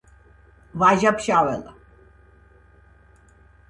[0.79, 1.71] ვაჟა ფშაველა